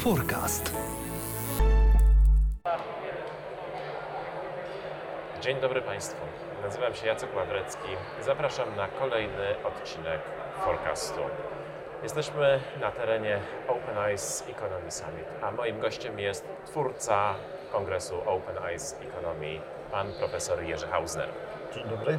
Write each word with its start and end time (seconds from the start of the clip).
Forecast. 0.00 0.74
Dzień 5.40 5.60
dobry 5.60 5.82
Państwu. 5.82 6.20
Nazywam 6.62 6.94
się 6.94 7.06
Jacek 7.06 7.36
Ławrecki. 7.36 7.88
Zapraszam 8.22 8.76
na 8.76 8.88
kolejny 8.88 9.64
odcinek 9.64 10.20
Forecastu. 10.64 11.20
Jesteśmy 12.02 12.60
na 12.80 12.90
terenie 12.90 13.40
Open 13.68 13.98
Eyes 13.98 14.44
Economy 14.50 14.90
Summit, 14.90 15.26
a 15.42 15.50
moim 15.50 15.80
gościem 15.80 16.18
jest 16.18 16.44
twórca 16.66 17.34
kongresu 17.72 18.20
Open 18.26 18.64
Eyes 18.64 18.96
Economy, 19.08 19.60
pan 19.90 20.12
profesor 20.18 20.62
Jerzy 20.62 20.86
Hausner. 20.86 21.28
Dzień 21.74 21.84
dobry. 21.88 22.18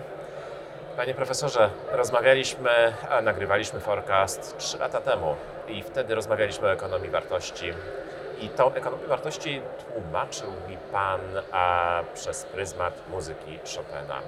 Panie 0.97 1.13
profesorze, 1.13 1.69
rozmawialiśmy, 1.91 2.69
a 3.09 3.21
nagrywaliśmy 3.21 3.79
forecast 3.79 4.57
3 4.57 4.77
lata 4.77 5.01
temu 5.01 5.35
i 5.67 5.83
wtedy 5.83 6.15
rozmawialiśmy 6.15 6.67
o 6.67 6.71
ekonomii 6.71 7.09
wartości. 7.09 7.73
I 8.41 8.49
tą 8.49 8.73
ekonomię 8.73 9.07
wartości 9.07 9.61
tłumaczył 9.93 10.47
mi 10.69 10.77
Pan 10.91 11.21
a, 11.51 12.03
przez 12.13 12.43
pryzmat 12.43 13.09
muzyki 13.09 13.59
Chopina. 13.75 14.19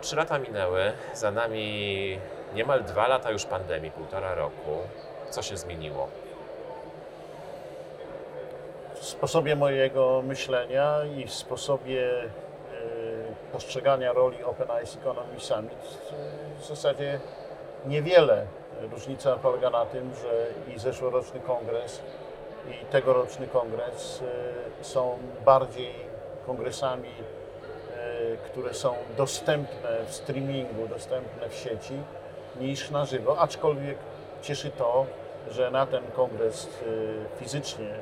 Trzy 0.00 0.16
lata 0.16 0.38
minęły, 0.38 0.92
za 1.14 1.30
nami 1.30 2.18
niemal 2.54 2.84
dwa 2.84 3.08
lata 3.08 3.30
już 3.30 3.44
pandemii, 3.44 3.90
półtora 3.90 4.34
roku. 4.34 4.78
Co 5.30 5.42
się 5.42 5.56
zmieniło? 5.56 6.08
W 8.94 9.04
sposobie 9.04 9.56
mojego 9.56 10.22
myślenia 10.22 10.94
i 11.16 11.26
w 11.26 11.34
sposobie 11.34 12.10
postrzegania 13.54 14.12
roli 14.12 14.44
Open 14.44 14.70
Eyes 14.70 14.96
Economy 14.96 15.40
Summit 15.40 15.98
w 16.58 16.66
zasadzie 16.66 17.20
niewiele. 17.86 18.46
Różnica 18.92 19.36
polega 19.36 19.70
na 19.70 19.86
tym, 19.86 20.10
że 20.14 20.46
i 20.74 20.78
zeszłoroczny 20.78 21.40
kongres, 21.40 22.00
i 22.70 22.84
tegoroczny 22.84 23.46
kongres 23.46 24.22
e, 24.80 24.84
są 24.84 25.18
bardziej 25.44 25.94
kongresami, 26.46 27.08
e, 27.08 28.36
które 28.36 28.74
są 28.74 28.94
dostępne 29.16 30.04
w 30.06 30.14
streamingu, 30.14 30.88
dostępne 30.88 31.48
w 31.48 31.54
sieci, 31.54 31.94
niż 32.60 32.90
na 32.90 33.04
żywo. 33.04 33.38
Aczkolwiek 33.38 33.98
cieszy 34.42 34.70
to, 34.70 35.06
że 35.50 35.70
na 35.70 35.86
ten 35.86 36.02
kongres 36.16 36.66
e, 36.66 37.38
fizycznie 37.38 37.94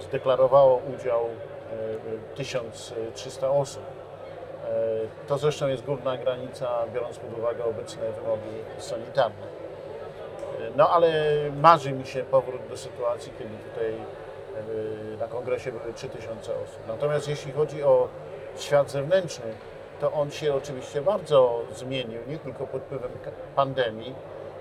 zdeklarowało 0.00 0.80
udział 0.94 1.24
e, 1.24 2.36
1300 2.36 3.50
osób. 3.50 3.97
E, 4.68 5.28
To 5.28 5.38
zresztą 5.38 5.68
jest 5.68 5.84
górna 5.84 6.16
granica, 6.16 6.68
biorąc 6.94 7.18
pod 7.18 7.38
uwagę 7.38 7.64
obecne 7.64 8.02
wymogi 8.12 8.50
sanitarne. 8.78 9.46
E, 10.60 10.70
No 10.76 10.90
ale 10.90 11.10
marzy 11.62 11.92
mi 11.92 12.06
się 12.06 12.22
powrót 12.24 12.60
do 12.70 12.76
sytuacji, 12.76 13.32
kiedy 13.38 13.50
tutaj 13.70 13.92
e, 15.14 15.16
na 15.16 15.26
kongresie 15.28 15.72
były 15.72 15.92
3000 15.94 16.52
osób. 16.54 16.78
Natomiast 16.88 17.28
jeśli 17.28 17.52
chodzi 17.52 17.82
o 17.82 18.08
świat 18.56 18.90
zewnętrzny, 18.90 19.46
to 20.00 20.12
on 20.12 20.30
się 20.30 20.54
oczywiście 20.54 21.02
bardzo 21.02 21.60
zmienił, 21.74 22.20
nie 22.28 22.38
tylko 22.38 22.66
pod 22.66 22.82
wpływem 22.82 23.10
pandemii. 23.56 24.14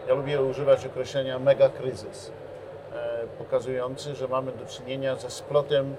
Ja 0.07 0.13
lubię 0.13 0.41
używać 0.41 0.85
określenia 0.85 1.39
megakryzys, 1.39 2.31
e, 2.93 3.27
pokazujący, 3.37 4.15
że 4.15 4.27
mamy 4.27 4.51
do 4.51 4.65
czynienia 4.65 5.15
ze 5.15 5.29
splotem 5.29 5.95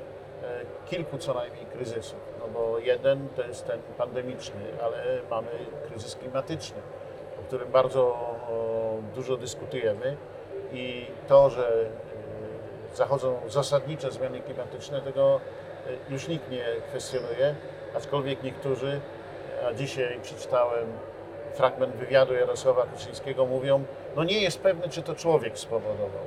kilku 0.86 1.18
co 1.18 1.34
najmniej 1.34 1.66
kryzysów. 1.66 2.18
No 2.54 2.60
bo 2.60 2.78
jeden 2.78 3.28
to 3.36 3.42
jest 3.42 3.66
ten 3.66 3.80
pandemiczny, 3.98 4.60
ale 4.82 5.18
mamy 5.30 5.48
kryzys 5.88 6.16
klimatyczny, 6.16 6.76
o 7.40 7.46
którym 7.46 7.72
bardzo 7.72 8.16
dużo 9.14 9.36
dyskutujemy 9.36 10.16
i 10.72 11.06
to, 11.28 11.50
że 11.50 11.68
e, 12.92 12.96
zachodzą 12.96 13.40
zasadnicze 13.48 14.10
zmiany 14.10 14.40
klimatyczne, 14.40 15.00
tego 15.00 15.40
e, 15.86 16.12
już 16.12 16.28
nikt 16.28 16.50
nie 16.50 16.64
kwestionuje, 16.88 17.54
aczkolwiek 17.96 18.42
niektórzy, 18.42 19.00
a 19.68 19.74
dzisiaj 19.74 20.20
przeczytałem 20.22 20.86
fragment 21.54 21.96
wywiadu 21.96 22.34
Jarosława 22.34 22.86
Kaczyńskiego, 22.86 23.46
mówią, 23.46 23.84
no 24.16 24.24
nie 24.24 24.42
jest 24.42 24.60
pewny, 24.60 24.88
czy 24.88 25.02
to 25.02 25.14
człowiek 25.14 25.58
spowodował. 25.58 26.22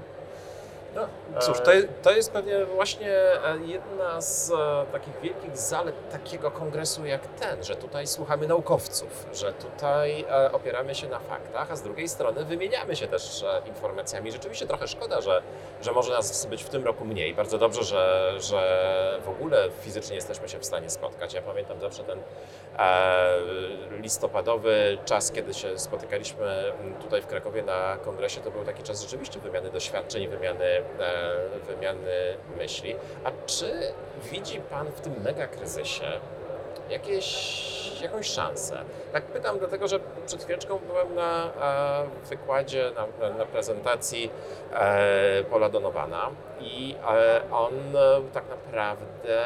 No, 0.95 1.07
cóż, 1.39 1.57
to, 1.57 1.71
to 2.01 2.11
jest 2.11 2.31
pewnie 2.31 2.65
właśnie 2.65 3.11
e, 3.13 3.57
jedna 3.65 4.21
z 4.21 4.51
e, 4.51 4.85
takich 4.91 5.21
wielkich 5.21 5.57
zalet 5.57 6.09
takiego 6.11 6.51
kongresu 6.51 7.05
jak 7.05 7.27
ten, 7.27 7.63
że 7.63 7.75
tutaj 7.75 8.07
słuchamy 8.07 8.47
naukowców, 8.47 9.25
że 9.33 9.53
tutaj 9.53 10.25
e, 10.29 10.51
opieramy 10.51 10.95
się 10.95 11.09
na 11.09 11.19
faktach, 11.19 11.71
a 11.71 11.75
z 11.75 11.81
drugiej 11.81 12.09
strony 12.09 12.45
wymieniamy 12.45 12.95
się 12.95 13.07
też 13.07 13.43
e, 13.43 13.61
informacjami. 13.67 14.31
Rzeczywiście 14.31 14.67
trochę 14.67 14.87
szkoda, 14.87 15.21
że, 15.21 15.41
że 15.81 15.91
może 15.91 16.13
nas 16.13 16.45
być 16.45 16.63
w 16.63 16.69
tym 16.69 16.85
roku 16.85 17.05
mniej. 17.05 17.33
Bardzo 17.33 17.57
dobrze, 17.57 17.83
że, 17.83 18.33
że 18.39 19.19
w 19.25 19.29
ogóle 19.29 19.69
fizycznie 19.81 20.15
jesteśmy 20.15 20.49
się 20.49 20.59
w 20.59 20.65
stanie 20.65 20.89
spotkać. 20.89 21.33
Ja 21.33 21.41
pamiętam 21.41 21.79
zawsze 21.79 22.03
ten 22.03 22.19
e, 22.77 23.37
listopadowy 23.99 24.97
czas, 25.05 25.31
kiedy 25.31 25.53
się 25.53 25.79
spotykaliśmy 25.79 26.73
tutaj 27.01 27.21
w 27.21 27.27
Krakowie 27.27 27.63
na 27.63 27.97
kongresie, 27.97 28.41
to 28.41 28.51
był 28.51 28.63
taki 28.63 28.83
czas 28.83 29.01
rzeczywiście 29.01 29.39
wymiany 29.39 29.71
doświadczeń, 29.71 30.27
wymiany, 30.27 30.80
e, 30.99 31.59
wymiany 31.67 32.37
myśli. 32.57 32.95
A 33.23 33.31
czy 33.45 33.93
widzi 34.31 34.59
Pan 34.59 34.87
w 34.87 35.01
tym 35.01 35.13
megakryzysie 35.23 36.11
jakieś, 36.89 38.01
jakąś 38.01 38.27
szansę? 38.27 38.77
Tak 39.13 39.23
pytam, 39.23 39.59
dlatego 39.59 39.87
że 39.87 39.99
przed 40.25 40.43
chwileczką 40.43 40.79
byłem 40.87 41.15
na 41.15 41.45
e, 41.45 42.27
wykładzie, 42.29 42.91
na, 42.95 43.29
na 43.29 43.45
prezentacji 43.45 44.31
e, 44.73 45.43
Paula 45.43 45.69
Donowana 45.69 46.29
i 46.61 46.95
e, 47.09 47.41
on 47.51 47.95
e, 47.95 48.21
tak 48.33 48.49
naprawdę 48.49 49.43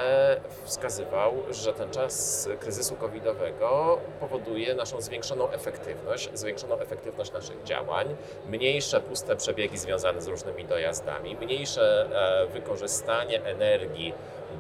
wskazywał, 0.64 1.34
że 1.50 1.74
ten 1.74 1.90
czas 1.90 2.50
kryzysu 2.60 2.96
covidowego 2.96 3.98
powoduje 4.20 4.76
naszą 4.76 5.02
zwiększoną 5.02 5.52
efektywność, 5.52 6.30
zwiększoną 6.34 6.80
efektywność 6.80 7.32
naszych 7.32 7.64
działań, 7.64 8.16
mniejsze 8.48 9.02
puste 9.02 9.36
przebiegi 9.36 9.78
związane 9.78 10.22
z 10.22 10.28
różnymi 10.28 10.66
dojazdami, 10.66 11.38
mniejsze 11.42 12.08
e, 12.12 12.48
wykorzystanie 12.48 13.44
energii 13.44 14.14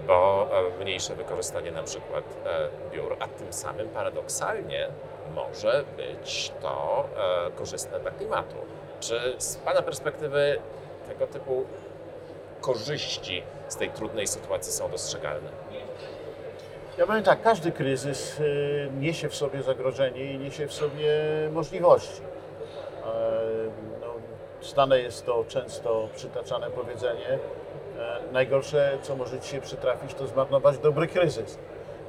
bo 0.08 0.48
e, 0.80 0.84
mniejsze 0.84 1.16
wykorzystanie 1.16 1.72
na 1.72 1.84
przykład 1.84 2.24
e, 2.46 2.70
biur, 2.92 3.16
a 3.20 3.28
tym 3.28 3.54
samym 3.54 3.90
paradoksalnie 3.90 4.88
może 5.36 5.84
być 5.98 6.52
to 6.62 7.06
e, 7.48 7.52
korzystne 7.52 8.00
dla 8.00 8.12
klimatu. 8.12 8.56
Czy 9.00 9.36
z 9.38 9.56
Pana 9.56 9.82
perspektywy 9.82 10.60
tego 11.08 11.28
typu 11.28 11.66
korzyści 12.62 13.44
z 13.68 13.76
tej 13.76 13.90
trudnej 13.90 14.28
sytuacji 14.28 14.74
są 14.74 14.92
dostrzegalne? 14.92 15.50
Ja 16.98 17.08
powiem 17.08 17.24
tak, 17.24 17.42
każdy 17.42 17.72
kryzys 17.72 18.42
niesie 19.00 19.30
w 19.30 19.36
sobie 19.36 19.64
zagrożenie 19.64 20.34
i 20.34 20.38
niesie 20.38 20.68
w 20.68 20.74
sobie 20.74 21.14
możliwości. 21.52 22.22
No, 24.02 24.08
znane 24.62 25.00
jest 25.00 25.26
to 25.26 25.46
często 25.48 26.08
przytaczane 26.16 26.70
powiedzenie, 26.70 27.40
najgorsze, 28.32 28.98
co 29.02 29.16
może 29.16 29.40
Ci 29.40 29.50
się 29.50 29.62
przytrafić, 29.62 30.14
to 30.14 30.28
zmarnować 30.28 30.78
dobry 30.78 31.08
kryzys. 31.08 31.58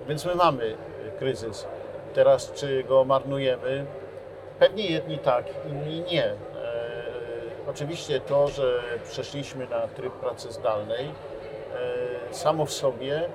Więc 0.08 0.24
my 0.24 0.34
mamy 0.34 0.64
y, 0.64 0.76
kryzys. 1.18 1.66
Teraz 2.14 2.52
czy 2.52 2.84
go 2.84 3.04
marnujemy? 3.04 3.86
Pewnie 4.58 4.86
jedni 4.86 5.18
tak, 5.18 5.44
inni 5.70 6.00
nie. 6.12 6.24
E, 6.24 6.36
Oczywiście 7.70 8.20
to, 8.20 8.48
że 8.48 8.82
przeszliśmy 9.10 9.66
na 9.66 9.88
tryb 9.88 10.12
pracy 10.12 10.52
zdalnej, 10.52 11.04
e, 12.30 12.34
samo 12.34 12.66
w 12.66 12.72
sobie, 12.72 13.28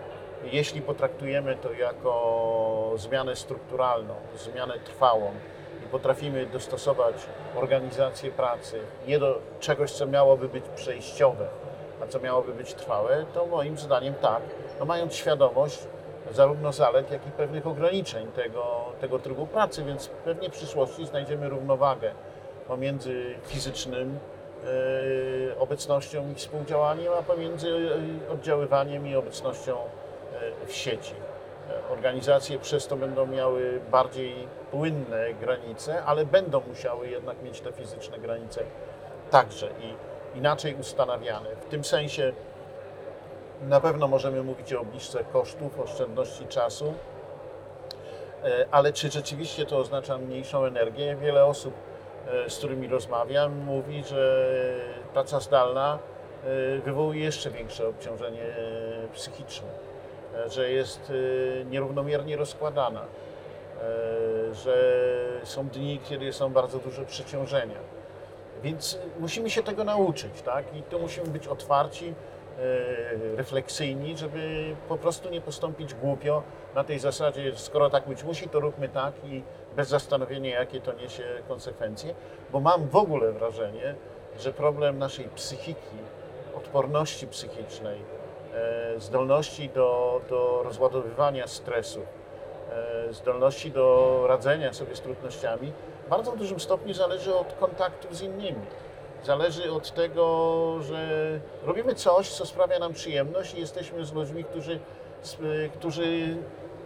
jeśli 0.43 0.81
potraktujemy 0.81 1.55
to 1.55 1.71
jako 1.73 2.93
zmianę 2.95 3.35
strukturalną, 3.35 4.15
zmianę 4.37 4.79
trwałą 4.79 5.31
i 5.85 5.87
potrafimy 5.87 6.45
dostosować 6.45 7.15
organizację 7.55 8.31
pracy 8.31 8.79
nie 9.07 9.19
do 9.19 9.39
czegoś, 9.59 9.91
co 9.91 10.05
miałoby 10.05 10.49
być 10.49 10.63
przejściowe, 10.75 11.47
a 12.03 12.07
co 12.07 12.19
miałoby 12.19 12.53
być 12.53 12.73
trwałe, 12.73 13.25
to 13.33 13.45
moim 13.45 13.77
zdaniem 13.77 14.13
tak, 14.13 14.41
no 14.79 14.85
mając 14.85 15.13
świadomość 15.13 15.79
zarówno 16.31 16.71
zalet, 16.71 17.11
jak 17.11 17.27
i 17.27 17.31
pewnych 17.31 17.67
ograniczeń 17.67 18.27
tego, 18.27 18.85
tego 19.01 19.19
trybu 19.19 19.47
pracy, 19.47 19.83
więc 19.83 20.07
pewnie 20.07 20.49
w 20.49 20.51
przyszłości 20.51 21.05
znajdziemy 21.05 21.49
równowagę 21.49 22.11
pomiędzy 22.67 23.35
fizycznym 23.45 24.19
e, 25.49 25.59
obecnością 25.59 26.31
i 26.31 26.35
współdziałaniem, 26.35 27.13
a 27.19 27.23
pomiędzy 27.23 27.69
e, 28.29 28.31
oddziaływaniem 28.33 29.07
i 29.07 29.15
obecnością 29.15 29.77
e, 29.77 30.65
w 30.65 30.73
sieci. 30.73 31.13
Organizacje 31.91 32.59
przez 32.59 32.87
to 32.87 32.97
będą 32.97 33.27
miały 33.27 33.79
bardziej 33.91 34.47
płynne 34.71 35.33
granice, 35.33 36.03
ale 36.03 36.25
będą 36.25 36.61
musiały 36.67 37.09
jednak 37.09 37.43
mieć 37.43 37.61
te 37.61 37.71
fizyczne 37.71 38.19
granice 38.19 38.63
także 39.31 39.67
i 39.67 40.10
inaczej 40.35 40.75
ustanawiane. 40.75 41.49
W 41.55 41.65
tym 41.65 41.83
sensie 41.83 42.33
na 43.61 43.81
pewno 43.81 44.07
możemy 44.07 44.43
mówić 44.43 44.73
o 44.73 44.81
obniżce 44.81 45.23
kosztów, 45.23 45.79
oszczędności 45.79 46.47
czasu, 46.47 46.93
E, 48.43 48.65
ale 48.71 48.93
czy 48.93 49.11
rzeczywiście 49.11 49.65
to 49.65 49.77
oznacza 49.77 50.17
mniejszą 50.17 50.65
energię? 50.65 51.15
Wiele 51.15 51.45
osób, 51.45 51.73
e, 52.27 52.49
z 52.49 52.57
którymi 52.57 52.87
rozmawiam, 52.87 53.57
mówi, 53.57 54.03
że 54.03 54.49
praca 55.13 55.39
zdalna 55.39 55.99
e, 56.43 56.79
wywołuje 56.79 57.23
jeszcze 57.23 57.49
większe 57.49 57.87
obciążenie 57.87 58.45
psychiczne, 59.13 59.67
że 60.47 60.71
jest 60.71 61.13
nierównomiernie 61.65 62.37
rozkładana, 62.37 63.05
że 64.51 64.75
są 65.43 65.67
dni, 65.67 65.99
kiedy 66.09 66.33
są 66.33 66.53
bardzo 66.53 66.79
duże 66.79 67.05
przeciążenia. 67.05 67.75
Więc 68.63 68.99
musimy 69.19 69.49
się 69.49 69.63
tego 69.63 69.83
nauczyć, 69.83 70.41
tak? 70.41 70.75
I 70.75 70.83
to 70.83 70.99
musimy 70.99 71.27
być 71.27 71.47
otwarci, 71.47 72.13
e, 72.59 73.35
refleksyjni, 73.35 74.17
żeby 74.17 74.75
po 74.89 74.97
prostu 74.97 75.29
nie 75.29 75.41
postąpić 75.41 75.93
głupio 75.93 76.43
na 76.75 76.83
tej 76.83 76.99
zasadzie, 76.99 77.55
skoro 77.55 77.89
tak 77.89 78.07
być 78.07 78.23
musi, 78.23 78.49
to 78.49 78.59
róbmy 78.59 78.89
tak 78.89 79.13
i 79.25 79.43
bez 79.75 79.87
zastanowienia, 79.89 80.59
jakie 80.59 80.81
to 80.81 80.93
niesie 80.93 81.23
konsekwencje, 81.47 82.15
bo 82.51 82.59
mam 82.59 82.87
w 82.87 82.95
ogóle 82.95 83.31
wrażenie, 83.31 83.95
że 84.39 84.53
problem 84.53 84.99
naszej 84.99 85.25
psychiki, 85.25 85.97
odporności 86.55 87.27
psychicznej, 87.27 87.99
e, 88.53 88.99
zdolności 88.99 89.69
do, 89.69 90.21
do 90.29 90.63
rozładowywania 90.63 91.47
stresu, 91.47 92.01
e, 93.09 93.13
zdolności 93.13 93.71
do 93.71 94.25
radzenia 94.27 94.73
sobie 94.73 94.95
z 94.95 95.01
trudnościami 95.01 95.71
w 96.11 96.13
bardzo 96.13 96.31
dużym 96.31 96.59
stopniu 96.59 96.93
zależy 96.93 97.35
od 97.35 97.53
kontaktów 97.53 98.17
z 98.17 98.21
innymi. 98.21 98.65
Zależy 99.23 99.71
od 99.71 99.93
tego, 99.93 100.75
że 100.81 101.07
robimy 101.63 101.95
coś, 101.95 102.29
co 102.29 102.45
sprawia 102.45 102.79
nam 102.79 102.93
przyjemność 102.93 103.53
i 103.53 103.59
jesteśmy 103.59 104.05
z 104.05 104.13
ludźmi, 104.13 104.43
którzy, 104.43 104.79
którzy 105.73 106.37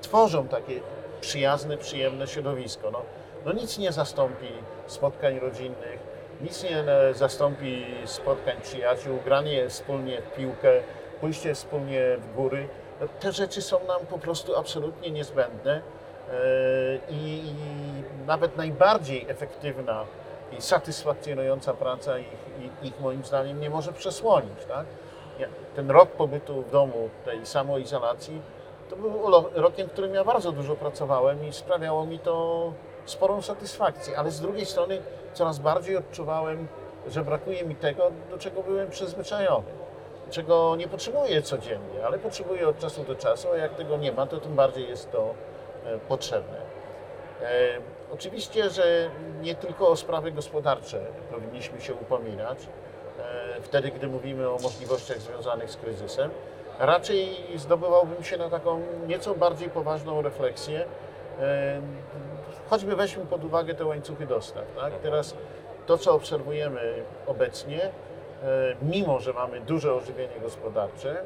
tworzą 0.01 0.47
takie 0.47 0.79
przyjazne, 1.21 1.77
przyjemne 1.77 2.27
środowisko. 2.27 2.91
No, 2.91 3.01
no 3.45 3.53
nic 3.53 3.77
nie 3.77 3.91
zastąpi 3.91 4.47
spotkań 4.87 5.39
rodzinnych, 5.39 5.99
nic 6.41 6.63
nie 6.63 6.79
e, 6.79 7.13
zastąpi 7.13 7.85
spotkań 8.05 8.61
przyjaciół, 8.61 9.19
granie 9.25 9.69
wspólnie 9.69 10.21
w 10.21 10.35
piłkę, 10.35 10.69
pójście 11.21 11.55
wspólnie 11.55 12.17
w 12.17 12.35
góry. 12.35 12.67
No, 13.01 13.07
Te 13.19 13.31
rzeczy 13.31 13.61
są 13.61 13.87
nam 13.87 14.05
po 14.05 14.19
prostu 14.19 14.55
absolutnie 14.55 15.11
niezbędne 15.11 15.81
i, 17.09 17.41
i 17.45 17.53
nawet 18.27 18.57
najbardziej 18.57 19.25
efektywna 19.29 20.05
i 20.57 20.61
satysfakcjonująca 20.61 21.73
praca 21.73 22.17
ich, 22.19 22.27
ich, 22.59 22.91
ich 22.91 22.99
moim 22.99 23.25
zdaniem 23.25 23.59
nie 23.59 23.69
może 23.69 23.93
przesłonić. 23.93 24.65
Tak? 24.67 24.85
Ten 25.75 25.91
rok 25.91 26.09
pobytu 26.09 26.61
w 26.61 26.71
domu, 26.71 27.09
tej 27.25 27.45
samoizolacji, 27.45 28.41
to 28.89 28.95
był 28.95 29.11
rokiem, 29.53 29.87
w 29.87 29.91
którym 29.91 30.13
ja 30.13 30.23
bardzo 30.23 30.51
dużo 30.51 30.75
pracowałem 30.75 31.47
i 31.47 31.53
sprawiało 31.53 32.05
mi 32.05 32.19
to 32.19 32.73
sporą 33.05 33.41
satysfakcję, 33.41 34.17
ale 34.17 34.31
z 34.31 34.41
drugiej 34.41 34.65
strony 34.65 35.01
coraz 35.33 35.59
bardziej 35.59 35.97
odczuwałem, 35.97 36.67
że 37.07 37.23
brakuje 37.23 37.65
mi 37.65 37.75
tego, 37.75 38.11
do 38.29 38.37
czego 38.37 38.63
byłem 38.63 38.89
przyzwyczajony, 38.89 39.67
czego 40.29 40.75
nie 40.75 40.87
potrzebuję 40.87 41.41
codziennie, 41.41 42.05
ale 42.05 42.19
potrzebuję 42.19 42.67
od 42.67 42.79
czasu 42.79 43.03
do 43.03 43.15
czasu, 43.15 43.47
a 43.53 43.57
jak 43.57 43.73
tego 43.73 43.97
nie 43.97 44.11
ma, 44.11 44.27
to 44.27 44.39
tym 44.39 44.55
bardziej 44.55 44.89
jest 44.89 45.11
to 45.11 45.19
e, 45.19 45.33
potrzebne. 46.07 46.57
E, 47.41 47.45
Oczywiście, 48.13 48.69
że 48.69 49.09
nie 49.41 49.55
tylko 49.55 49.87
o 49.87 49.95
sprawy 49.95 50.31
gospodarcze 50.31 50.99
powinniśmy 51.31 51.81
się 51.81 51.93
upominać, 51.93 52.57
e, 53.19 53.61
wtedy, 53.61 53.91
gdy 53.91 54.07
mówimy 54.07 54.49
o 54.49 54.57
możliwościach 54.63 55.17
związanych 55.19 55.71
z 55.71 55.77
kryzysem. 55.77 56.31
Raczej 56.79 57.29
zdobywałbym 57.55 58.23
się 58.23 58.37
na 58.37 58.49
taką 58.49 58.81
nieco 59.07 59.35
bardziej 59.35 59.69
poważną 59.69 60.21
refleksję. 60.21 60.85
E, 61.41 61.81
Choćby 62.69 62.95
weźmy 62.95 63.25
pod 63.25 63.43
uwagę 63.43 63.73
te 63.75 63.85
łańcuchy 63.85 64.25
dostaw. 64.25 64.63
Tak? 64.75 64.93
Teraz 64.93 65.35
to, 65.85 65.97
co 65.97 66.13
obserwujemy 66.13 66.93
obecnie, 67.27 67.83
e, 67.83 67.89
mimo 68.81 69.19
że 69.19 69.33
mamy 69.33 69.59
duże 69.61 69.93
ożywienie 69.93 70.39
gospodarcze, 70.41 71.17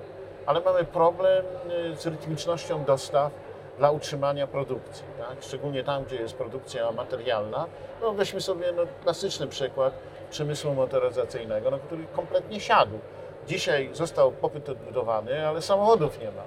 ale 0.46 0.62
mamy 0.62 0.84
problem 0.84 1.46
e, 1.92 1.96
z 1.96 2.06
rytmicznością 2.08 2.84
dostaw 2.84 3.32
dla 3.80 3.92
utrzymania 3.92 4.48
produkcji, 4.48 5.04
tak? 5.20 5.38
szczególnie 5.42 5.84
tam, 5.84 6.04
gdzie 6.04 6.16
jest 6.16 6.34
produkcja 6.34 6.92
materialna. 6.92 7.66
No 8.02 8.14
weźmy 8.14 8.42
sobie 8.42 8.72
no, 8.72 8.84
klasyczny 9.04 9.48
przykład 9.48 9.94
przemysłu 10.30 10.74
motoryzacyjnego, 10.74 11.72
no, 11.72 11.80
który 11.80 12.04
kompletnie 12.16 12.60
siadł. 12.60 13.00
Dzisiaj 13.48 13.90
został 13.94 14.32
popyt 14.32 14.70
odbudowany, 14.70 15.48
ale 15.48 15.62
samochodów 15.62 16.20
nie 16.20 16.26
ma. 16.26 16.44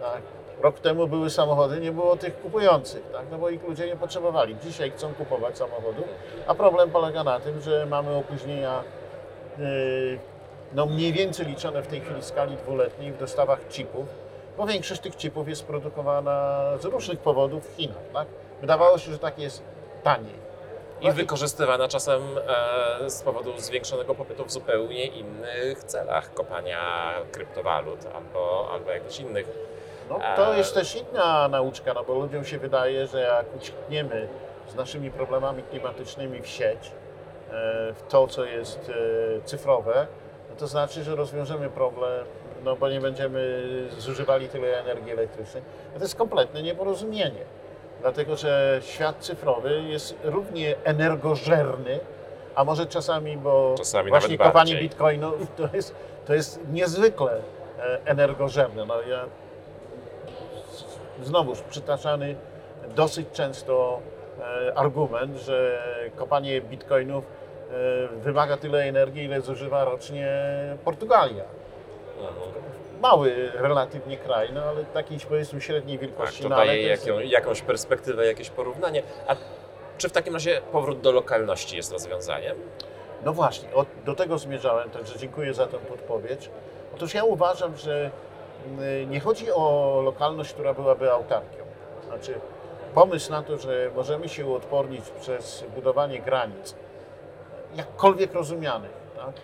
Tak? 0.00 0.22
Rok 0.60 0.80
temu 0.80 1.08
były 1.08 1.30
samochody, 1.30 1.80
nie 1.80 1.92
było 1.92 2.16
tych 2.16 2.40
kupujących, 2.40 3.10
tak? 3.12 3.26
no 3.30 3.38
bo 3.38 3.50
ich 3.50 3.68
ludzie 3.68 3.86
nie 3.86 3.96
potrzebowali. 3.96 4.56
Dzisiaj 4.62 4.90
chcą 4.90 5.14
kupować 5.14 5.58
samochodów, 5.58 6.04
a 6.46 6.54
problem 6.54 6.90
polega 6.90 7.24
na 7.24 7.40
tym, 7.40 7.60
że 7.60 7.86
mamy 7.86 8.14
opóźnienia 8.14 8.82
yy, 9.58 10.18
no 10.74 10.86
mniej 10.86 11.12
więcej 11.12 11.46
liczone 11.46 11.82
w 11.82 11.86
tej 11.86 12.00
chwili 12.00 12.22
skali 12.22 12.56
dwuletniej 12.56 13.12
w 13.12 13.18
dostawach 13.18 13.68
chipów, 13.68 14.25
bo 14.56 14.66
większość 14.66 15.00
tych 15.00 15.16
chipów 15.16 15.48
jest 15.48 15.64
produkowana 15.66 16.62
z 16.80 16.84
różnych 16.84 17.18
powodów 17.18 17.72
w 17.72 17.76
Chinach. 17.76 18.02
Tak? 18.12 18.28
Wydawało 18.60 18.98
się, 18.98 19.12
że 19.12 19.18
tak 19.18 19.38
jest 19.38 19.62
taniej. 20.02 20.46
I 21.00 21.12
wykorzystywana 21.12 21.88
czasem 21.88 22.22
e, 23.02 23.10
z 23.10 23.22
powodu 23.22 23.58
zwiększonego 23.58 24.14
popytu 24.14 24.44
w 24.44 24.52
zupełnie 24.52 25.06
innych 25.06 25.84
celach 25.84 26.34
kopania 26.34 27.12
kryptowalut 27.32 27.98
albo, 28.14 28.68
albo 28.72 28.90
jakichś 28.90 29.20
innych. 29.20 29.46
No, 30.10 30.20
to 30.36 30.50
Eee. 30.52 30.58
jest 30.58 30.74
też 30.74 30.96
inna 30.96 31.48
nauczka, 31.48 31.94
no 31.94 32.04
bo 32.04 32.14
ludziom 32.14 32.44
się 32.44 32.58
wydaje, 32.58 33.06
że 33.06 33.20
jak 33.20 33.56
uciekniemy 33.56 34.28
z 34.68 34.74
naszymi 34.74 35.10
problemami 35.10 35.62
klimatycznymi 35.62 36.42
w 36.42 36.46
sieć, 36.46 36.90
e, 37.50 37.92
w 37.92 38.02
to, 38.08 38.26
co 38.26 38.44
jest 38.44 38.90
e, 38.90 39.42
cyfrowe, 39.44 40.06
to 40.58 40.66
znaczy, 40.66 41.04
że 41.04 41.16
rozwiążemy 41.16 41.70
problem, 41.70 42.24
no 42.64 42.76
bo 42.76 42.88
nie 42.88 43.00
będziemy 43.00 43.62
zużywali 43.98 44.48
tyle 44.48 44.80
energii 44.80 45.12
elektrycznej. 45.12 45.62
To 45.96 46.02
jest 46.02 46.16
kompletne 46.16 46.62
nieporozumienie, 46.62 47.44
dlatego 48.00 48.36
że 48.36 48.78
świat 48.82 49.16
cyfrowy 49.18 49.82
jest 49.82 50.14
równie 50.24 50.74
energożerny, 50.84 52.00
a 52.54 52.64
może 52.64 52.86
czasami, 52.86 53.36
bo 53.36 53.74
Czasami 53.78 54.10
właśnie 54.10 54.38
kopanie 54.38 54.52
bardziej. 54.52 54.88
bitcoinów 54.88 55.34
to 55.56 55.68
jest, 55.76 55.94
to 56.26 56.34
jest 56.34 56.60
niezwykle 56.72 57.32
e, 57.78 57.98
energożerne. 58.04 58.84
No 58.86 59.02
ja 59.02 59.24
znowuż 61.22 61.60
przytaczany 61.60 62.36
dosyć 62.94 63.26
często 63.32 64.00
e, 64.68 64.78
argument, 64.78 65.36
że 65.36 65.82
kopanie 66.16 66.60
bitcoinów 66.60 67.24
wymaga 68.22 68.56
tyle 68.56 68.82
energii, 68.84 69.24
ile 69.24 69.40
zużywa 69.40 69.84
rocznie 69.84 70.28
Portugalia. 70.84 71.44
Mały 73.02 73.50
relatywnie 73.54 74.16
kraj, 74.16 74.52
no 74.52 74.62
ale 74.62 74.84
takiej 74.84 75.18
powiedzmy 75.28 75.60
średniej 75.60 75.98
Tak, 75.98 76.08
wielkości. 76.08 76.42
to 76.42 76.48
no, 76.48 76.56
daje 76.56 76.82
jest- 76.82 77.06
jaką, 77.06 77.18
jakąś 77.20 77.62
perspektywę, 77.62 78.26
jakieś 78.26 78.50
porównanie. 78.50 79.02
A 79.28 79.36
czy 79.98 80.08
w 80.08 80.12
takim 80.12 80.34
razie 80.34 80.60
powrót 80.72 81.00
do 81.00 81.12
lokalności 81.12 81.76
jest 81.76 81.92
rozwiązaniem? 81.92 82.56
No 83.24 83.32
właśnie, 83.32 83.74
o, 83.74 83.86
do 84.04 84.14
tego 84.14 84.38
zmierzałem, 84.38 84.90
także 84.90 85.18
dziękuję 85.18 85.54
za 85.54 85.66
tę 85.66 85.78
podpowiedź. 85.78 86.50
Otóż 86.94 87.14
ja 87.14 87.24
uważam, 87.24 87.76
że 87.76 88.10
mm, 88.66 89.10
nie 89.10 89.20
chodzi 89.20 89.52
o 89.52 90.00
lokalność, 90.04 90.52
która 90.52 90.74
byłaby 90.74 91.12
autarkią. 91.12 91.64
Znaczy, 92.06 92.34
pomysł 92.94 93.30
na 93.30 93.42
to, 93.42 93.58
że 93.58 93.90
możemy 93.96 94.28
się 94.28 94.46
uodpornić 94.46 95.10
przez 95.20 95.64
budowanie 95.74 96.20
granic, 96.20 96.74
jakkolwiek 97.74 98.34
rozumianych, 98.34 98.90
tak? 99.16 99.34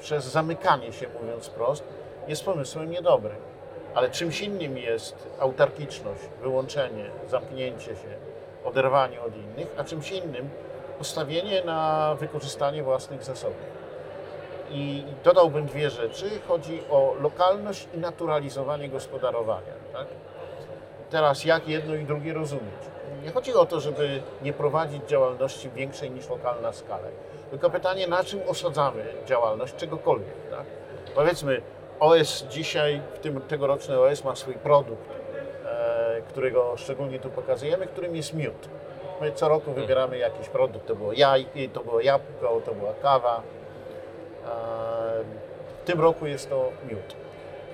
przez 0.00 0.24
zamykanie 0.24 0.92
się, 0.92 1.06
mówiąc 1.20 1.46
wprost, 1.46 1.84
jest 2.28 2.44
pomysłem 2.44 2.90
niedobrym. 2.90 3.36
Ale 3.94 4.10
czymś 4.10 4.40
innym 4.40 4.78
jest 4.78 5.28
autarkiczność, 5.40 6.20
wyłączenie, 6.42 7.10
zamknięcie 7.28 7.86
się, 7.86 8.16
oderwanie 8.64 9.20
od 9.20 9.36
innych, 9.36 9.74
a 9.78 9.84
czymś 9.84 10.10
innym 10.10 10.50
postawienie 10.98 11.64
na 11.64 12.14
wykorzystanie 12.14 12.82
własnych 12.82 13.24
zasobów. 13.24 13.80
I 14.70 15.04
dodałbym 15.24 15.66
dwie 15.66 15.90
rzeczy. 15.90 16.30
Chodzi 16.48 16.82
o 16.90 17.14
lokalność 17.20 17.88
i 17.94 17.98
naturalizowanie 17.98 18.88
gospodarowania. 18.88 19.72
Tak? 19.92 20.06
Teraz 21.10 21.44
jak 21.44 21.68
jedno 21.68 21.94
i 21.94 22.04
drugie 22.04 22.34
rozumieć? 22.34 22.80
Nie 23.24 23.30
chodzi 23.30 23.54
o 23.54 23.66
to, 23.66 23.80
żeby 23.80 24.22
nie 24.42 24.52
prowadzić 24.52 25.02
działalności 25.08 25.70
większej 25.70 26.10
niż 26.10 26.28
lokalna 26.28 26.72
skala. 26.72 27.08
Tylko 27.50 27.70
pytanie, 27.70 28.06
na 28.08 28.24
czym 28.24 28.40
osadzamy 28.48 29.04
działalność 29.26 29.74
czegokolwiek. 29.76 30.34
Tak? 30.50 30.64
Powiedzmy, 31.14 31.62
OS 32.00 32.44
dzisiaj, 32.50 33.02
w 33.14 33.18
tym 33.18 33.40
tegoroczny 33.40 34.00
OS 34.00 34.24
ma 34.24 34.36
swój 34.36 34.54
produkt, 34.54 35.10
e, 35.66 36.22
którego 36.28 36.76
szczególnie 36.76 37.18
tu 37.18 37.30
pokazujemy, 37.30 37.86
którym 37.86 38.16
jest 38.16 38.34
miód. 38.34 38.68
My 39.20 39.32
co 39.32 39.48
roku 39.48 39.72
wybieramy 39.72 40.18
jakiś 40.18 40.48
produkt, 40.48 40.86
to 40.86 40.94
było 40.94 41.12
jaj, 41.12 41.46
to 41.72 41.80
było 41.80 42.00
jabłko, 42.00 42.60
to 42.64 42.74
była 42.74 42.92
kawa. 43.02 43.42
E, 44.46 44.50
W 45.82 45.84
tym 45.84 46.00
roku 46.00 46.26
jest 46.26 46.50
to 46.50 46.70
miód. 46.90 47.16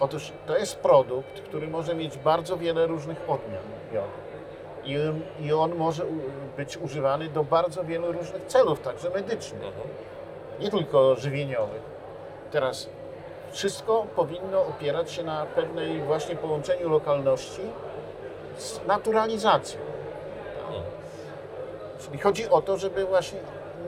Otóż 0.01 0.33
to 0.47 0.59
jest 0.59 0.77
produkt, 0.79 1.41
który 1.41 1.69
może 1.69 1.95
mieć 1.95 2.19
bardzo 2.19 2.57
wiele 2.57 2.87
różnych 2.87 3.19
odmian 3.21 3.63
miodu. 3.93 4.26
I, 4.87 4.97
I 5.41 5.53
on 5.53 5.75
może 5.75 6.05
być 6.57 6.77
używany 6.77 7.29
do 7.29 7.45
bardzo 7.45 7.85
wielu 7.85 8.13
różnych 8.13 8.47
celów, 8.47 8.81
także 8.81 9.11
medycznych, 9.11 9.63
Mhm. 9.63 9.89
nie 10.61 10.71
tylko 10.71 11.17
żywieniowych. 11.17 11.83
Teraz 12.53 12.89
wszystko 13.53 14.07
powinno 14.17 14.61
opierać 14.67 15.11
się 15.11 15.23
na 15.23 15.47
pewnej 15.47 16.03
właśnie 16.03 16.37
połączeniu 16.37 16.89
lokalności 16.89 17.61
z 18.59 18.81
naturalizacją. 18.87 19.81
Czyli 21.99 22.19
chodzi 22.19 22.49
o 22.49 22.63
to, 22.63 22.77
żeby 22.77 23.05
właśnie 23.05 23.39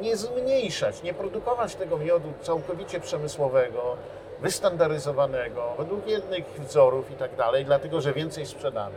nie 0.01 0.17
zmniejszać, 0.17 1.03
nie 1.03 1.15
produkować 1.15 1.75
tego 1.75 1.99
miodu 1.99 2.33
całkowicie 2.43 3.01
przemysłowego, 3.01 3.97
wystandaryzowanego, 4.41 5.63
według 5.79 6.07
jednych 6.07 6.45
wzorów 6.61 7.11
i 7.11 7.15
tak 7.15 7.37
dalej, 7.37 7.65
dlatego 7.65 8.01
że 8.01 8.13
więcej 8.13 8.47
sprzedamy. 8.47 8.97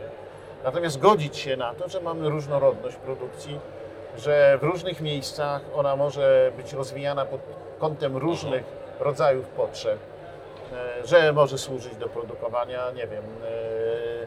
Natomiast 0.64 0.98
godzić 0.98 1.36
się 1.36 1.56
na 1.56 1.74
to, 1.74 1.88
że 1.88 2.00
mamy 2.00 2.28
różnorodność 2.28 2.96
produkcji, 2.96 3.60
że 4.18 4.58
w 4.60 4.64
różnych 4.64 5.00
miejscach 5.00 5.62
ona 5.74 5.96
może 5.96 6.52
być 6.56 6.72
rozwijana 6.72 7.24
pod 7.24 7.40
kątem 7.78 8.16
różnych 8.16 8.64
rodzajów 9.00 9.46
potrzeb, 9.48 9.98
e, 10.72 11.06
że 11.06 11.32
może 11.32 11.58
służyć 11.58 11.96
do 11.96 12.08
produkowania, 12.08 12.90
nie 12.90 13.06
wiem, 13.06 13.24
e, 13.44 13.48
e, 13.48 14.26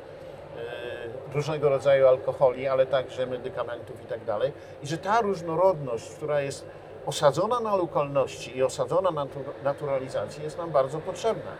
różnego 1.33 1.69
rodzaju 1.69 2.07
alkoholi, 2.07 2.67
ale 2.67 2.85
także 2.85 3.25
medykamentów 3.25 4.03
i 4.03 4.05
tak 4.05 4.23
dalej. 4.25 4.51
I 4.83 4.87
że 4.87 4.97
ta 4.97 5.21
różnorodność, 5.21 6.09
która 6.09 6.41
jest 6.41 6.65
osadzona 7.05 7.59
na 7.59 7.75
lokalności 7.75 8.57
i 8.57 8.63
osadzona 8.63 9.11
na 9.11 9.25
natu- 9.25 9.63
naturalizacji 9.63 10.43
jest 10.43 10.57
nam 10.57 10.71
bardzo 10.71 10.99
potrzebna. 10.99 11.51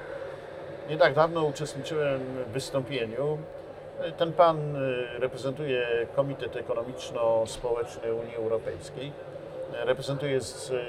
Nie 0.90 0.98
tak 0.98 1.14
dawno 1.14 1.44
uczestniczyłem 1.44 2.20
w 2.20 2.52
wystąpieniu. 2.52 3.38
Ten 4.18 4.34
pan 4.34 4.76
y, 4.76 5.20
reprezentuje 5.20 6.08
Komitet 6.16 6.56
Ekonomiczno-Społeczny 6.56 8.14
Unii 8.14 8.36
Europejskiej. 8.36 9.12
Reprezentuje 9.74 10.40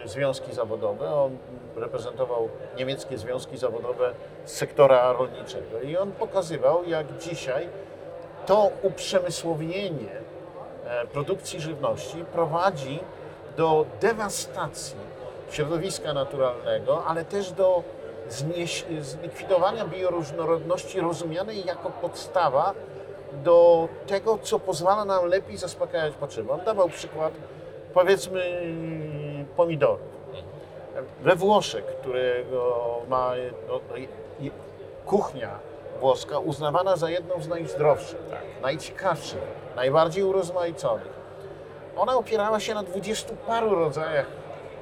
związki 0.05 0.55
zawodowe. 0.55 1.15
On 1.15 1.39
reprezentował 1.77 2.49
niemieckie 2.77 3.19
związki 3.19 3.59
zawodowe 3.59 4.15
z 4.45 4.53
sektora 4.53 5.13
rolniczego. 5.13 5.81
I 5.81 5.97
on 5.97 6.13
pokazywał, 6.13 6.85
jak 6.85 7.19
dzisiaj 7.19 7.69
to 8.47 8.71
uprzemysłowienie 8.83 10.11
e, 10.85 11.07
produkcji 11.07 11.61
żywności 11.61 12.25
prowadzi 12.33 13.01
do 13.57 13.87
dewastacji 14.01 14.97
środowiska 15.51 16.15
naturalnego, 16.15 17.05
ale 17.05 17.25
też 17.25 17.53
do 17.53 17.83
zlikwidowania 19.01 19.85
bioróżnorodności 19.85 21.01
rozumianej 21.01 21.65
jako 21.65 21.91
podstawa 21.91 22.75
do 23.37 23.89
tego, 24.07 24.39
co 24.43 24.59
pozwala 24.59 25.05
nam 25.05 25.27
lepiej 25.27 25.57
zaspokajać 25.57 26.15
potrzeby. 26.15 26.53
On 26.53 26.61
dawał 26.65 26.89
przykład, 26.89 27.33
powiedzmy, 27.95 28.63
pomidorów. 29.57 30.17
We 31.21 31.37
Włoszech, 31.37 31.85
którego 31.85 33.01
ma 33.09 33.33
no, 33.69 33.81
kuchnia 35.07 35.59
włoska 36.01 36.39
uznawana 36.39 36.97
za 36.97 37.11
jedną 37.11 37.43
z 37.43 37.49
najzdrowszych, 37.49 38.19
najciekawszych, 38.63 39.43
najbardziej 39.77 40.25
urozmaiconych. 40.25 41.17
Ona 41.97 42.17
opierała 42.17 42.61
się 42.61 42.75
na 42.75 42.83
dwudziestu 42.83 43.37
paru 43.47 43.75
rodzajach 43.75 44.27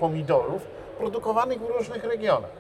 pomidorów 0.01 0.63
produkowanych 0.99 1.61
w 1.61 1.69
różnych 1.69 2.05
regionach. 2.05 2.51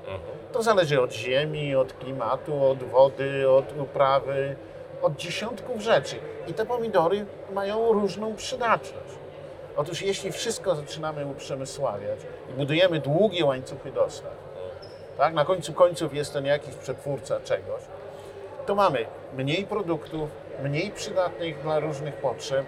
To 0.52 0.62
zależy 0.62 1.02
od 1.02 1.12
ziemi, 1.12 1.74
od 1.74 1.92
klimatu, 1.92 2.64
od 2.64 2.82
wody, 2.82 3.50
od 3.50 3.78
uprawy, 3.78 4.56
od 5.02 5.16
dziesiątków 5.16 5.80
rzeczy. 5.80 6.16
I 6.46 6.54
te 6.54 6.66
pomidory 6.66 7.26
mają 7.52 7.92
różną 7.92 8.36
przydatność. 8.36 9.14
Otóż 9.76 10.02
jeśli 10.02 10.32
wszystko 10.32 10.74
zaczynamy 10.74 11.26
uprzemysławiać 11.26 12.18
i 12.50 12.52
budujemy 12.52 13.00
długie 13.00 13.44
łańcuchy 13.44 13.92
dostaw, 13.92 14.32
tak, 15.18 15.34
na 15.34 15.44
końcu 15.44 15.72
końców 15.72 16.14
jest 16.14 16.32
ten 16.32 16.46
jakiś 16.46 16.74
przetwórca 16.74 17.40
czegoś, 17.40 17.82
to 18.66 18.74
mamy 18.74 19.06
mniej 19.36 19.66
produktów, 19.66 20.30
mniej 20.62 20.90
przydatnych 20.90 21.62
dla 21.62 21.78
różnych 21.78 22.14
potrzeb, 22.14 22.66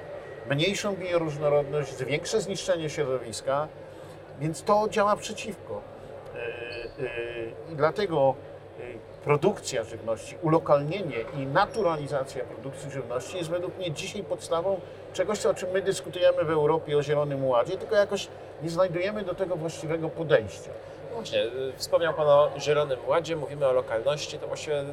mniejszą 0.50 0.97
bioróżnorodność, 0.97 2.04
większe 2.04 2.40
zniszczenie 2.40 2.90
środowiska, 2.90 3.68
więc 4.40 4.62
to 4.62 4.88
działa 4.90 5.16
przeciwko. 5.16 5.80
Yy, 6.35 7.04
yy, 7.04 7.52
I 7.73 7.76
dlatego 7.76 8.35
produkcja 9.25 9.85
żywności, 9.85 10.37
ulokalnienie 10.42 11.16
i 11.35 11.47
naturalizacja 11.47 12.45
produkcji 12.45 12.90
żywności 12.90 13.37
jest 13.37 13.50
według 13.50 13.78
mnie 13.78 13.92
dzisiaj 13.92 14.23
podstawą 14.23 14.80
czegoś, 15.12 15.47
o 15.47 15.54
czym 15.54 15.71
my 15.71 15.83
dyskutujemy 15.83 16.45
w 16.45 16.50
Europie 16.50 16.99
o 16.99 17.02
Zielonym 17.02 17.45
Ładzie, 17.45 17.76
tylko 17.76 17.97
jakoś 17.97 18.28
nie 18.62 18.71
znajdujemy 18.71 19.25
do 19.25 19.35
tego 19.35 19.56
właściwego 19.56 20.09
podejścia. 20.09 20.71
Właśnie, 21.16 21.45
y, 21.45 21.73
wspomniał 21.76 22.14
Pan 22.14 22.28
o 22.28 22.50
Zielonym 22.59 22.99
Ładzie, 23.06 23.37
mówimy 23.37 23.66
o 23.66 23.73
lokalności, 23.73 24.38
to 24.38 24.47
właściwie 24.47 24.85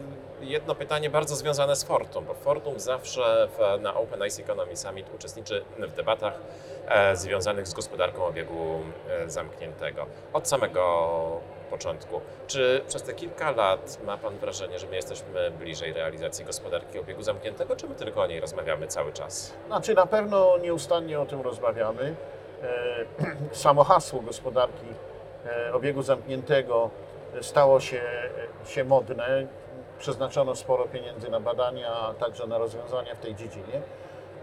jedno 0.41 0.75
pytanie 0.75 1.09
bardzo 1.09 1.35
związane 1.35 1.75
z 1.75 1.83
Fortum, 1.83 2.25
bo 2.25 2.33
Fortum 2.33 2.79
zawsze 2.79 3.47
w, 3.57 3.81
na 3.81 3.93
Open 3.93 4.27
Ice 4.27 4.43
Economy 4.43 4.77
Summit 4.77 5.07
uczestniczy 5.15 5.63
w 5.77 5.93
debatach 5.95 6.33
e, 6.87 7.15
związanych 7.15 7.67
z 7.67 7.73
gospodarką 7.73 8.25
obiegu 8.25 8.79
e, 9.09 9.29
zamkniętego. 9.29 10.05
Od 10.33 10.47
samego 10.47 11.41
początku. 11.63 12.21
Czy 12.47 12.81
przez 12.87 13.03
te 13.03 13.13
kilka 13.13 13.51
lat 13.51 13.99
ma 14.05 14.17
Pan 14.17 14.37
wrażenie, 14.37 14.79
że 14.79 14.87
my 14.87 14.95
jesteśmy 14.95 15.51
bliżej 15.51 15.93
realizacji 15.93 16.45
gospodarki 16.45 16.99
obiegu 16.99 17.21
zamkniętego, 17.21 17.75
czy 17.75 17.87
my 17.87 17.95
tylko 17.95 18.21
o 18.21 18.27
niej 18.27 18.39
rozmawiamy 18.39 18.87
cały 18.87 19.13
czas? 19.13 19.53
Znaczy 19.67 19.93
na 19.93 20.05
pewno 20.05 20.57
nieustannie 20.57 21.19
o 21.19 21.25
tym 21.25 21.41
rozmawiamy. 21.41 22.15
E, 22.63 23.05
Samo 23.63 23.83
hasło 23.83 24.21
gospodarki 24.21 24.87
e, 25.45 25.73
obiegu 25.73 26.01
zamkniętego 26.01 26.89
stało 27.41 27.79
się, 27.79 28.01
się 28.65 28.83
modne. 28.83 29.47
Przeznaczono 29.99 30.55
sporo 30.55 30.85
pieniędzy 30.85 31.29
na 31.29 31.39
badania, 31.39 31.91
a 31.91 32.13
także 32.13 32.47
na 32.47 32.57
rozwiązania 32.57 33.15
w 33.15 33.19
tej 33.19 33.35
dziedzinie. 33.35 33.81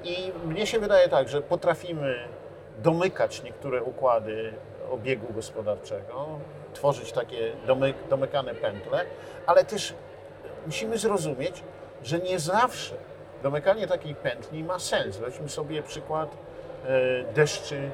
I 0.05 0.33
mnie 0.45 0.67
się 0.67 0.79
wydaje 0.79 1.09
tak, 1.09 1.29
że 1.29 1.43
potrafimy 1.43 2.29
domykać 2.79 3.43
niektóre 3.43 3.83
układy 3.83 4.53
obiegu 4.91 5.33
gospodarczego, 5.35 6.27
tworzyć 6.75 7.13
takie 7.13 7.53
domy, 7.67 7.95
domykane 8.11 8.55
pętle, 8.55 9.05
ale 9.47 9.65
też 9.65 9.95
musimy 10.67 10.99
zrozumieć, 10.99 11.63
że 12.03 12.19
nie 12.19 12.39
zawsze 12.39 12.95
domykanie 13.43 13.87
takiej 13.87 14.15
pętli 14.15 14.65
ma 14.65 14.79
sens. 14.79 15.17
Weźmy 15.17 15.49
sobie 15.49 15.83
przykład 15.83 16.37
e, 16.87 17.33
deszczy 17.33 17.91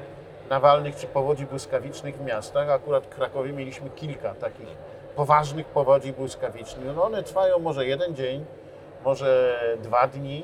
nawalnych 0.49 0.95
czy 0.95 1.07
powodzi 1.07 1.45
błyskawicznych 1.45 2.17
w 2.17 2.25
miastach. 2.25 2.69
Akurat 2.69 3.05
w 3.05 3.09
Krakowie 3.09 3.53
mieliśmy 3.53 3.89
kilka 3.89 4.33
takich 4.33 4.67
poważnych 5.15 5.67
powodzi 5.67 6.13
błyskawicznych. 6.13 6.85
No 6.95 7.03
one 7.03 7.23
trwają 7.23 7.59
może 7.59 7.85
jeden 7.85 8.15
dzień, 8.15 8.45
może 9.05 9.59
dwa 9.83 10.07
dni, 10.07 10.43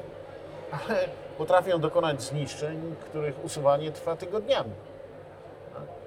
ale 0.72 1.00
potrafią 1.38 1.80
dokonać 1.80 2.22
zniszczeń, 2.22 2.96
których 3.10 3.46
usuwanie 3.46 3.92
trwa 3.92 4.16
tygodniami. 4.16 4.72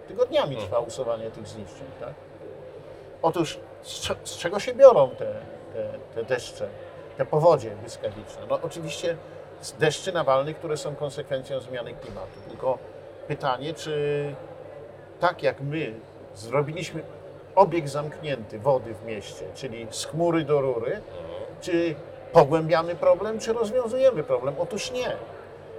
Tygodniami 0.08 0.56
trwa 0.56 0.78
usuwanie 0.78 1.30
tych 1.30 1.46
zniszczeń. 1.46 1.86
Tak? 2.00 2.14
Otóż 3.22 3.58
z, 3.82 4.00
cze- 4.00 4.16
z 4.24 4.36
czego 4.38 4.60
się 4.60 4.74
biorą 4.74 5.08
te, 5.10 5.34
te, 5.72 5.88
te 6.14 6.24
deszcze, 6.24 6.68
te 7.16 7.26
powodzie 7.26 7.70
błyskawiczne? 7.70 8.42
No 8.50 8.58
oczywiście 8.62 9.16
z 9.60 9.72
deszczy 9.72 10.12
nawalnych, 10.12 10.56
które 10.58 10.76
są 10.76 10.94
konsekwencją 10.96 11.60
zmiany 11.60 11.94
klimatu. 11.94 12.40
Tylko 12.48 12.78
pytanie, 13.28 13.74
czy 13.74 14.34
tak 15.20 15.42
jak 15.42 15.60
my 15.60 15.94
zrobiliśmy 16.34 17.02
obieg 17.54 17.88
zamknięty 17.88 18.58
wody 18.58 18.94
w 18.94 19.04
mieście, 19.04 19.44
czyli 19.54 19.86
z 19.90 20.04
chmury 20.04 20.44
do 20.44 20.60
rury, 20.60 21.00
czy 21.60 21.94
pogłębiamy 22.32 22.94
problem, 22.94 23.38
czy 23.40 23.52
rozwiązujemy 23.52 24.22
problem? 24.22 24.54
Otóż 24.58 24.90
nie. 24.90 25.16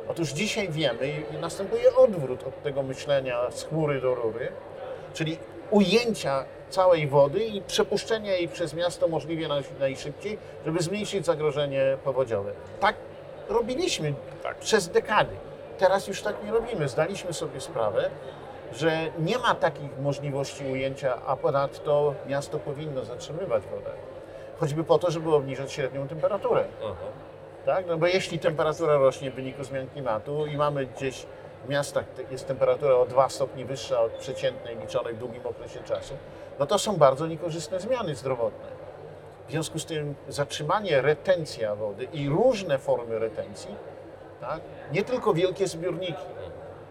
Otóż 0.10 0.30
dzisiaj 0.30 0.70
wiemy 0.70 1.14
i 1.34 1.38
następuje 1.38 1.96
odwrót 1.96 2.44
od 2.48 2.64
tego 2.64 2.84
myślenia 2.84 3.52
z 3.52 3.64
chmury 3.64 4.02
do 4.02 4.16
rury, 4.16 4.52
czyli 5.14 5.38
ujęcia 5.72 6.46
całej 6.70 7.08
wody 7.08 7.46
i 7.46 7.62
przepuszczenia 7.62 8.34
jej 8.36 8.48
przez 8.48 8.74
miasto 8.74 9.08
możliwie 9.08 9.48
naj- 9.48 9.80
najszybciej, 9.80 10.38
żeby 10.66 10.82
zmniejszyć 10.84 11.26
zagrożenie 11.26 11.98
powodziowe. 12.04 12.52
Tak 12.80 12.96
robiliśmy 13.50 14.14
Tak. 14.44 14.58
przez 14.58 14.88
dekady. 14.90 15.36
Teraz 15.78 16.08
już 16.08 16.22
tak 16.22 16.44
nie 16.44 16.52
robimy. 16.52 16.88
Zdaliśmy 16.90 17.34
sobie 17.34 17.62
sprawę, 17.62 18.10
że 18.74 18.92
nie 19.20 19.38
ma 19.38 19.56
takich 19.56 20.00
możliwości 20.00 20.66
ujęcia, 20.72 21.18
a 21.26 21.36
ponadto 21.36 22.14
miasto 22.28 22.60
powinno 22.60 23.06
zatrzymywać 23.06 23.64
wodę. 23.64 23.90
Choćby 24.60 24.84
po 24.84 25.00
to, 25.00 25.12
żeby 25.12 25.36
obniżać 25.36 25.72
średnią 25.72 26.08
temperaturę. 26.08 26.64
Mhm. 26.82 26.96
Tak? 27.68 27.88
No 27.88 27.98
bo 27.98 28.08
jeśli 28.08 28.40
temperatura 28.40 28.98
rośnie 28.98 29.32
w 29.32 29.36
wyniku 29.36 29.64
zmian 29.64 29.88
klimatu 29.88 30.46
i 30.46 30.58
mamy 30.58 30.86
gdzieś 30.86 31.26
w 31.66 31.70
miastach 31.70 32.06
jest 32.32 32.48
temperatura 32.48 32.96
o 32.96 33.06
2 33.06 33.30
stopni 33.30 33.66
wyższa 33.66 34.02
od 34.02 34.12
przeciętnej 34.12 34.78
liczonej 34.78 35.14
w 35.14 35.18
długim 35.18 35.48
okresie 35.48 35.80
czasu, 35.80 36.14
no 36.60 36.66
to 36.66 36.80
są 36.80 36.98
bardzo 36.98 37.28
niekorzystne 37.28 37.80
zmiany 37.80 38.16
zdrowotne. 38.16 38.68
W 39.48 39.52
związku 39.52 39.80
z 39.80 39.86
tym 39.86 40.16
zatrzymanie, 40.28 41.02
retencja 41.02 41.76
wody 41.76 42.08
i 42.14 42.30
różne 42.30 42.78
formy 42.78 43.20
retencji, 43.20 43.76
tak? 44.42 44.62
nie 44.92 45.04
tylko 45.04 45.34
wielkie 45.34 45.68
zbiorniki, 45.68 46.26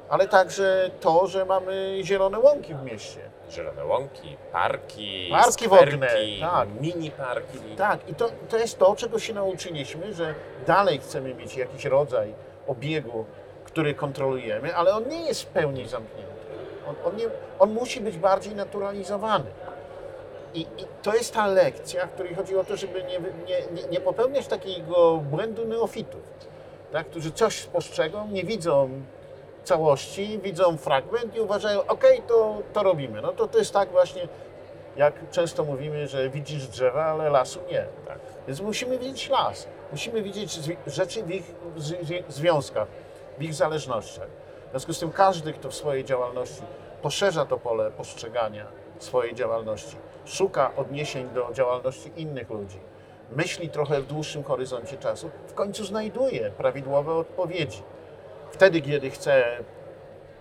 ale 0.08 0.28
także 0.28 0.90
to, 1.00 1.26
że 1.26 1.44
mamy 1.44 1.98
zielone 2.02 2.38
łąki 2.38 2.74
w 2.74 2.82
mieście. 2.82 3.20
Zielone 3.50 3.84
łąki, 3.84 4.36
parki, 4.52 5.28
Parki 5.30 5.52
skwerki, 5.52 5.90
wodne, 5.90 6.08
tak. 6.40 6.68
mini 6.80 7.10
parki. 7.10 7.58
Tak, 7.76 8.08
i 8.08 8.14
to, 8.14 8.28
to 8.48 8.56
jest 8.58 8.78
to, 8.78 8.96
czego 8.96 9.18
się 9.18 9.34
nauczyliśmy, 9.34 10.14
że 10.14 10.34
dalej 10.66 10.98
chcemy 10.98 11.34
mieć 11.34 11.56
jakiś 11.56 11.84
rodzaj 11.84 12.34
obiegu, 12.66 13.24
który 13.64 13.94
kontrolujemy, 13.94 14.76
ale 14.76 14.94
on 14.94 15.08
nie 15.08 15.20
jest 15.26 15.42
w 15.42 15.46
pełni 15.46 15.88
zamknięty. 15.88 16.32
On, 16.88 16.94
on, 17.04 17.16
nie, 17.16 17.24
on 17.58 17.72
musi 17.72 18.00
być 18.00 18.16
bardziej 18.16 18.54
naturalizowany. 18.54 19.50
I, 20.54 20.60
I 20.60 20.86
to 21.02 21.14
jest 21.14 21.34
ta 21.34 21.46
lekcja, 21.46 22.06
w 22.06 22.10
której 22.10 22.34
chodzi 22.34 22.56
o 22.56 22.64
to, 22.64 22.76
żeby 22.76 23.02
nie, 23.02 23.18
nie, 23.46 23.82
nie, 23.82 23.88
nie 23.88 24.00
popełniać 24.00 24.46
takiego 24.46 25.16
błędu 25.16 25.64
neofitów, 25.64 26.22
tak, 26.92 27.06
którzy 27.06 27.32
coś 27.32 27.60
spostrzegą, 27.60 28.28
nie 28.28 28.44
widzą 28.44 28.90
całości, 29.66 30.40
widzą 30.42 30.76
fragment 30.76 31.36
i 31.36 31.40
uważają, 31.40 31.86
ok, 31.86 32.04
to, 32.28 32.58
to 32.72 32.82
robimy. 32.82 33.22
No 33.22 33.32
to 33.32 33.48
to 33.48 33.58
jest 33.58 33.72
tak 33.72 33.90
właśnie, 33.90 34.28
jak 34.96 35.30
często 35.30 35.64
mówimy, 35.64 36.08
że 36.08 36.30
widzisz 36.30 36.66
drzewa, 36.68 37.04
ale 37.04 37.30
lasu 37.30 37.60
nie. 37.70 37.86
Tak. 38.06 38.18
Więc 38.48 38.60
musimy 38.60 38.98
widzieć 38.98 39.28
las, 39.28 39.68
musimy 39.92 40.22
widzieć 40.22 40.58
rzeczy 40.86 41.22
w 41.22 41.30
ich 41.30 41.54
zwi- 41.78 42.04
zwi- 42.04 42.22
związkach, 42.28 42.88
w 43.38 43.42
ich 43.42 43.54
zależnościach. 43.54 44.28
W 44.66 44.70
związku 44.70 44.92
z 44.92 44.98
tym 44.98 45.12
każdy, 45.12 45.52
kto 45.52 45.70
w 45.70 45.74
swojej 45.74 46.04
działalności 46.04 46.62
poszerza 47.02 47.44
to 47.46 47.58
pole 47.58 47.90
postrzegania 47.90 48.66
swojej 48.98 49.34
działalności, 49.34 49.96
szuka 50.24 50.70
odniesień 50.76 51.28
do 51.28 51.48
działalności 51.52 52.12
innych 52.16 52.50
ludzi, 52.50 52.80
myśli 53.32 53.68
trochę 53.68 54.00
w 54.00 54.06
dłuższym 54.06 54.44
horyzoncie 54.44 54.96
czasu, 54.96 55.30
w 55.46 55.54
końcu 55.54 55.84
znajduje 55.84 56.50
prawidłowe 56.50 57.14
odpowiedzi. 57.14 57.82
Wtedy, 58.56 58.80
kiedy 58.80 59.10
chce 59.10 59.44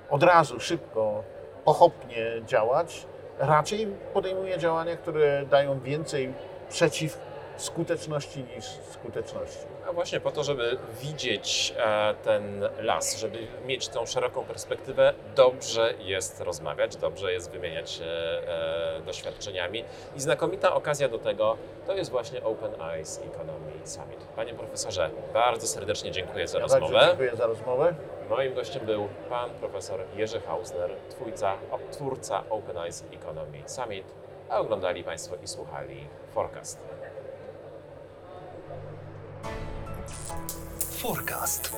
od 0.10 0.24
razu, 0.24 0.60
szybko, 0.60 1.24
pochopnie 1.66 2.26
działać, 2.46 3.06
raczej 3.40 3.88
podejmuje 4.14 4.58
działania, 4.58 4.98
które 4.98 5.46
dają 5.46 5.80
więcej 5.80 6.34
przeciwskuteczności 7.56 8.44
niż 8.56 8.66
skuteczności. 8.66 9.66
A 9.90 9.94
właśnie 9.94 10.20
po 10.20 10.32
to, 10.32 10.44
żeby 10.44 10.78
widzieć 11.02 11.74
e, 11.78 12.14
ten 12.24 12.70
las, 12.80 13.18
żeby 13.18 13.38
mieć 13.66 13.88
tą 13.88 14.06
szeroką 14.06 14.44
perspektywę, 14.44 15.14
dobrze 15.36 15.94
jest 16.00 16.42
rozmawiać, 16.42 16.96
dobrze 16.96 17.34
jest 17.34 17.52
wymieniać 17.52 17.92
się 17.92 18.06
e, 18.06 19.02
doświadczeniami. 19.06 19.84
I 20.16 20.20
znakomita 20.22 20.74
okazja 20.74 21.10
do 21.10 21.20
tego 21.20 21.58
to 21.88 21.94
jest 21.96 22.12
właśnie 22.12 22.44
Open 22.44 22.82
Eyes 22.82 23.22
Economy 23.34 23.72
Summit. 23.84 24.20
Panie 24.36 24.54
profesorze, 24.54 25.10
bardzo 25.34 25.68
serdecznie 25.68 26.12
dziękuję 26.12 26.48
za 26.48 26.58
Ja 26.58 26.64
rozmowę. 26.64 27.06
dziękuję 27.08 27.36
za 27.36 27.48
rozmowę. 27.48 27.96
Moim 28.30 28.54
gościem 28.54 28.86
był 28.86 29.08
pan 29.30 29.50
profesor 29.50 30.00
Jerzy 30.16 30.40
Hausner, 30.40 30.90
twórca, 31.10 31.54
twórca 31.92 32.44
Open 32.50 32.78
Eyes 32.78 33.04
Economy 33.14 33.64
Summit, 33.66 34.06
a 34.50 34.60
oglądali 34.60 35.04
Państwo 35.04 35.36
i 35.44 35.48
słuchali 35.48 36.08
Forecast. 36.34 36.95
Forecast. 40.80 41.72